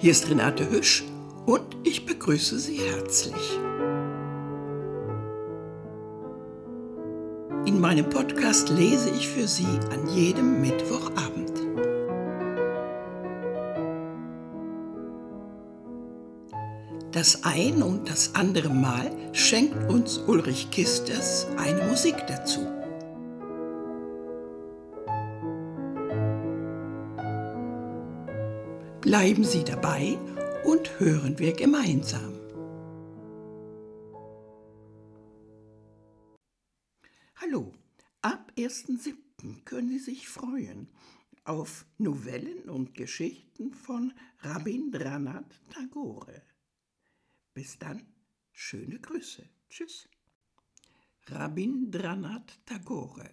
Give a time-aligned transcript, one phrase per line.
[0.00, 1.04] Hier ist Renate Hüsch
[1.44, 3.58] und ich begrüße Sie herzlich.
[7.66, 11.52] In meinem Podcast lese ich für Sie an jedem Mittwochabend.
[17.12, 22.79] Das ein und das andere Mal schenkt uns Ulrich Kisters eine Musik dazu.
[29.00, 30.18] Bleiben Sie dabei
[30.62, 32.34] und hören wir gemeinsam.
[37.36, 37.72] Hallo,
[38.20, 39.64] ab 1.7.
[39.64, 40.90] können Sie sich freuen
[41.44, 46.42] auf Novellen und Geschichten von Rabindranath Tagore.
[47.54, 48.06] Bis dann,
[48.52, 49.48] schöne Grüße.
[49.70, 50.10] Tschüss.
[51.24, 53.30] Rabindranath Tagore.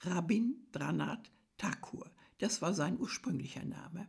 [0.00, 4.08] Rabindranath Thakur, das war sein ursprünglicher Name.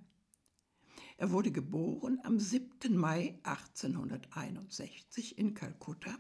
[1.18, 2.96] Er wurde geboren am 7.
[2.98, 6.14] Mai 1861 in Kalkutta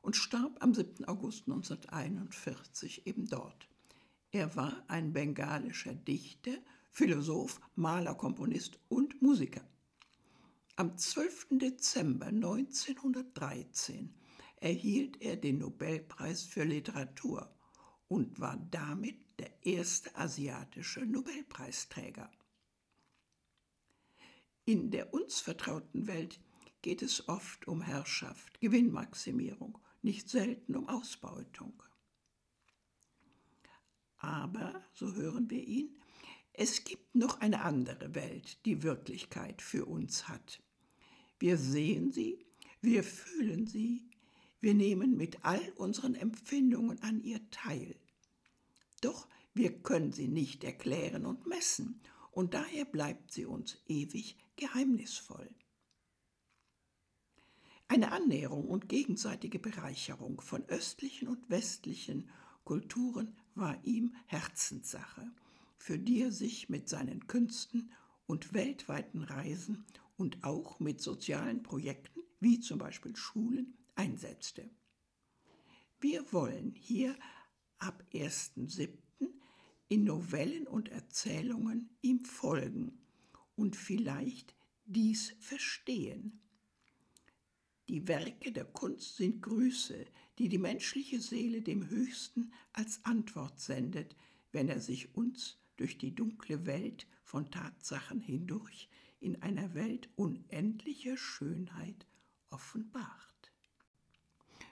[0.00, 1.04] und starb am 7.
[1.04, 3.68] August 1941 eben dort.
[4.32, 6.56] Er war ein bengalischer Dichter,
[6.90, 9.62] Philosoph, Maler, Komponist und Musiker.
[10.74, 11.58] Am 12.
[11.60, 14.12] Dezember 1913
[14.56, 17.54] erhielt er den Nobelpreis für Literatur
[18.08, 22.28] und war damit der erste asiatische Nobelpreisträger.
[24.64, 26.40] In der uns vertrauten Welt
[26.82, 31.82] geht es oft um Herrschaft, Gewinnmaximierung, nicht selten um Ausbeutung.
[34.18, 36.00] Aber, so hören wir ihn,
[36.52, 40.62] es gibt noch eine andere Welt, die Wirklichkeit für uns hat.
[41.40, 42.46] Wir sehen sie,
[42.80, 44.08] wir fühlen sie,
[44.60, 47.96] wir nehmen mit all unseren Empfindungen an ihr teil.
[49.00, 52.00] Doch wir können sie nicht erklären und messen,
[52.32, 55.48] und daher bleibt sie uns ewig geheimnisvoll.
[57.86, 62.28] Eine Annäherung und gegenseitige Bereicherung von östlichen und westlichen
[62.64, 65.30] Kulturen war ihm Herzenssache
[65.82, 67.90] für die er sich mit seinen Künsten
[68.26, 69.84] und weltweiten Reisen
[70.16, 74.70] und auch mit sozialen Projekten wie zum Beispiel Schulen einsetzte.
[76.00, 77.16] Wir wollen hier
[77.78, 78.90] ab 1.7.
[79.88, 82.98] in Novellen und Erzählungen ihm folgen
[83.56, 84.54] und vielleicht
[84.84, 86.40] dies verstehen.
[87.88, 90.06] Die Werke der Kunst sind Grüße,
[90.38, 94.16] die die menschliche Seele dem Höchsten als Antwort sendet,
[94.50, 98.88] wenn er sich uns durch die dunkle Welt von Tatsachen hindurch
[99.20, 102.06] in einer Welt unendlicher Schönheit
[102.50, 103.52] offenbart.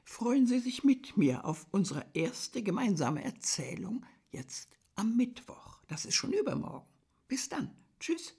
[0.05, 5.79] Freuen Sie sich mit mir auf unsere erste gemeinsame Erzählung jetzt am Mittwoch.
[5.89, 6.87] Das ist schon übermorgen.
[7.27, 7.75] Bis dann.
[7.99, 8.35] Tschüss.